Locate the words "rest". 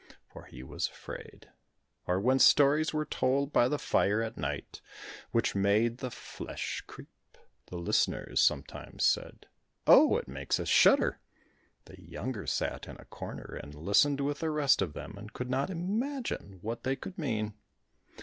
14.49-14.81